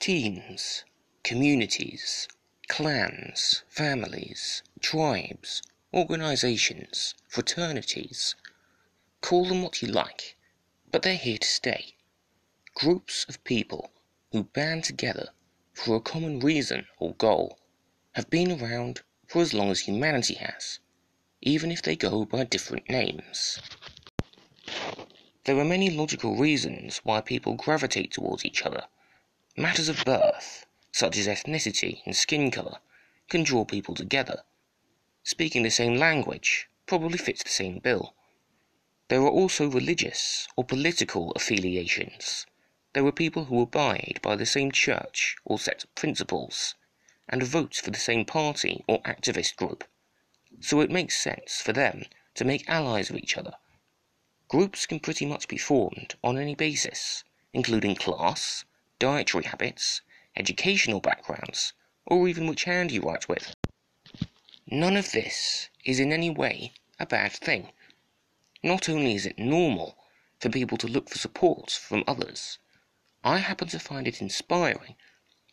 [0.00, 0.86] Teams,
[1.22, 2.26] communities,
[2.68, 5.60] clans, families, tribes,
[5.92, 8.34] organizations, fraternities.
[9.20, 10.38] Call them what you like,
[10.90, 11.96] but they're here to stay.
[12.72, 13.90] Groups of people
[14.32, 15.34] who band together
[15.74, 17.58] for a common reason or goal
[18.12, 20.78] have been around for as long as humanity has,
[21.42, 23.60] even if they go by different names.
[25.44, 28.86] There are many logical reasons why people gravitate towards each other.
[29.60, 32.78] Matters of birth, such as ethnicity and skin color,
[33.28, 34.42] can draw people together.
[35.22, 38.14] Speaking the same language probably fits the same bill.
[39.08, 42.46] There are also religious or political affiliations.
[42.94, 46.74] There are people who abide by the same church or set of principles,
[47.28, 49.84] and vote for the same party or activist group.
[50.60, 52.06] So it makes sense for them
[52.36, 53.56] to make allies of each other
[54.50, 58.64] Groups can pretty much be formed on any basis, including class,
[59.00, 60.02] dietary habits,
[60.36, 61.72] educational backgrounds,
[62.06, 63.56] or even which hand you write with.
[64.66, 67.72] None of this is in any way a bad thing.
[68.62, 69.96] Not only is it normal
[70.38, 72.58] for people to look for support from others,
[73.24, 74.96] I happen to find it inspiring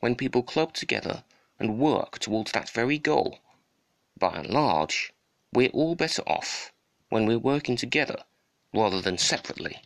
[0.00, 1.24] when people club together
[1.58, 3.38] and work towards that very goal.
[4.18, 5.12] By and large,
[5.52, 6.72] we're all better off
[7.08, 8.24] when we're working together
[8.74, 9.80] rather than separately.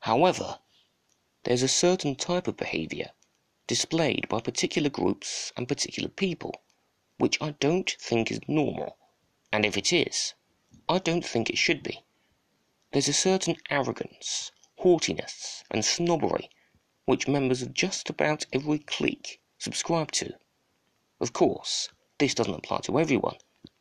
[0.00, 0.60] However,
[1.44, 3.10] there's a certain type of behavior
[3.66, 6.62] displayed by particular groups and particular people
[7.18, 8.96] which I don't think is normal,
[9.52, 10.34] and if it is,
[10.88, 12.04] I don't think it should be.
[12.92, 16.48] There's a certain arrogance, haughtiness, and snobbery
[17.04, 20.34] which members of just about every clique subscribe to.
[21.20, 23.36] Of course, this doesn't apply to everyone,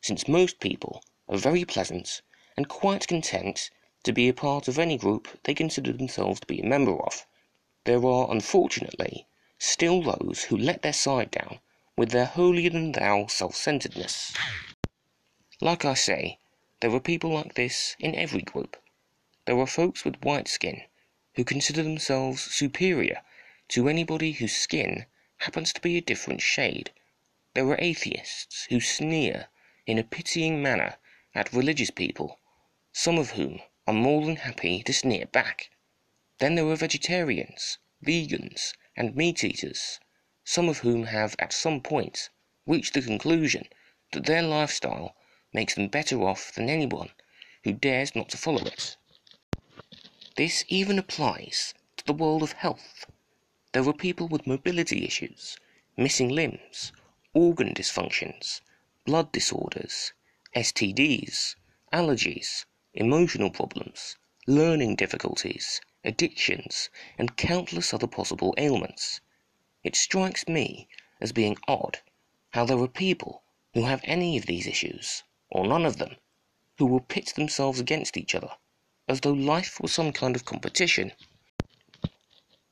[0.00, 2.22] since most people are very pleasant
[2.56, 3.70] and quite content
[4.02, 7.26] to be a part of any group they consider themselves to be a member of.
[7.88, 9.26] There are, unfortunately,
[9.58, 11.58] still those who let their side down
[11.96, 14.36] with their holier than thou self centeredness.
[15.62, 16.38] Like I say,
[16.80, 18.76] there are people like this in every group.
[19.46, 20.82] There are folks with white skin
[21.36, 23.22] who consider themselves superior
[23.68, 25.06] to anybody whose skin
[25.38, 26.90] happens to be a different shade.
[27.54, 29.48] There are atheists who sneer
[29.86, 30.98] in a pitying manner
[31.34, 32.38] at religious people
[32.92, 35.70] some of whom are more than happy to sneer back.
[36.38, 39.98] Then there are vegetarians, vegans, and meat eaters,
[40.44, 42.30] some of whom have at some point
[42.64, 43.68] reached the conclusion
[44.12, 45.16] that their lifestyle
[45.52, 47.10] makes them better off than anyone
[47.64, 48.96] who dares not to follow it.
[50.36, 53.06] This even applies to the world of health.
[53.72, 55.56] There are people with mobility issues,
[55.96, 56.92] missing limbs,
[57.34, 58.60] organ dysfunctions,
[59.04, 60.12] blood disorders,
[60.54, 61.56] STDs,
[61.92, 64.16] allergies, emotional problems,
[64.46, 66.88] learning difficulties, addictions,
[67.18, 69.20] and countless other possible ailments.
[69.84, 70.88] It strikes me
[71.20, 71.98] as being odd
[72.52, 73.42] how there are people
[73.74, 76.16] who have any of these issues, or none of them,
[76.78, 78.52] who will pit themselves against each other,
[79.06, 81.12] as though life were some kind of competition.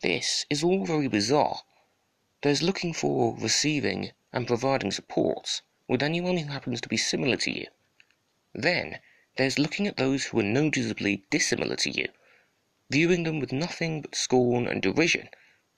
[0.00, 1.60] This is all very bizarre.
[2.42, 7.50] There's looking for, receiving, and providing support with anyone who happens to be similar to
[7.50, 7.66] you.
[8.54, 9.00] Then
[9.36, 12.08] there's looking at those who are noticeably dissimilar to you,
[12.90, 15.28] viewing them with nothing but scorn and derision,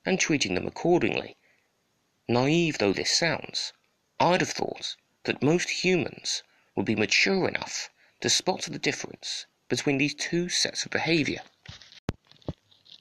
[0.05, 1.37] and treating them accordingly.
[2.29, 3.73] Naive though this sounds,
[4.21, 6.43] I'd have thought that most humans
[6.77, 7.91] would be mature enough
[8.21, 11.43] to spot the difference between these two sets of behavior.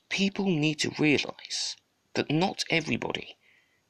[0.09, 1.75] People need to realize
[2.15, 3.37] that not everybody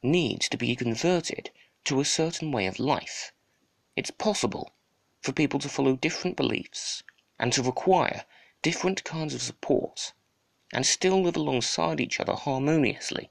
[0.03, 1.49] needs to be converted
[1.85, 3.31] to a certain way of life.
[3.95, 4.73] It's possible
[5.21, 7.03] for people to follow different beliefs
[7.39, 8.25] and to require
[8.61, 10.13] different kinds of support
[10.73, 13.29] and still live alongside each other harmoniously.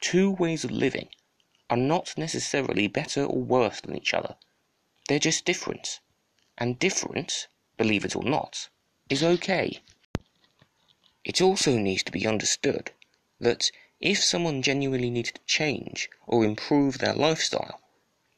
[0.00, 1.08] Two ways of living
[1.70, 4.36] are not necessarily better or worse than each other.
[5.08, 6.00] They're just different.
[6.56, 8.68] And different, believe it or not,
[9.08, 9.80] is okay.
[11.24, 12.92] It also needs to be understood
[13.40, 13.70] that
[14.00, 17.80] if someone genuinely needs to change or improve their lifestyle,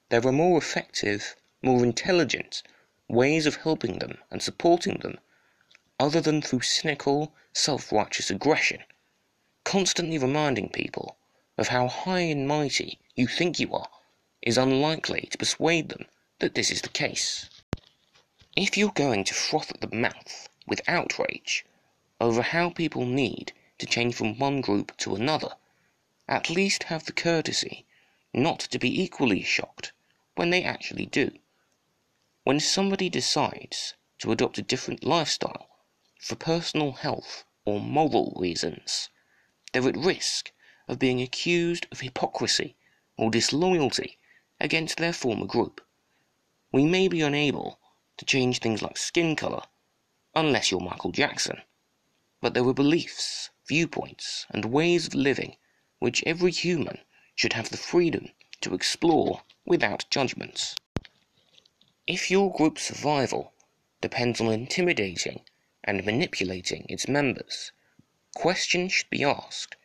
[0.09, 2.63] there are more effective more intelligent
[3.07, 5.19] ways of helping them and supporting them
[6.01, 8.83] other than through cynical, self righteous aggression,
[9.65, 11.19] constantly reminding people
[11.59, 13.91] of how high and mighty you think you are
[14.41, 16.07] is unlikely to persuade them
[16.39, 17.51] that this is the case.
[18.57, 21.67] If you're going to froth at the mouth with outrage
[22.19, 25.55] over how people need to change from one group to another,
[26.27, 27.85] at least have the courtesy
[28.33, 29.93] not to be equally shocked
[30.35, 31.31] when they actually do.
[32.45, 35.67] When somebody decides to adopt a different lifestyle
[36.21, 39.09] for personal health or moral reasons,
[39.73, 40.53] they're at risk
[40.87, 42.77] of being accused of hypocrisy
[43.17, 44.19] or disloyalty
[44.61, 45.81] against their former group.
[46.73, 47.81] We may be unable
[48.19, 49.63] to change things like skin color,
[50.35, 51.63] unless you're Michael Jackson,
[52.43, 55.57] but there are beliefs, viewpoints, and ways of living
[56.01, 56.99] which every human
[57.35, 58.29] should have the freedom
[58.61, 60.75] to explore without judgments.
[62.07, 63.55] If your group's survival
[64.03, 65.45] depends on intimidating
[65.85, 67.73] and manipulating its members,
[68.35, 69.77] questions should be asked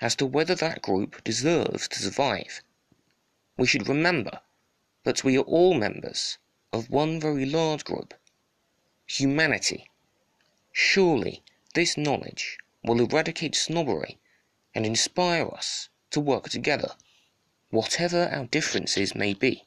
[0.00, 2.62] as to whether that group deserves to survive.
[3.56, 4.40] We should remember
[5.04, 6.38] that we are all members
[6.72, 8.14] of one very large group
[9.06, 9.88] humanity.
[10.70, 11.42] Surely
[11.74, 14.18] this knowledge will eradicate snobbery
[14.74, 16.94] and inspire us to work together,
[17.70, 19.64] whatever our differences may be.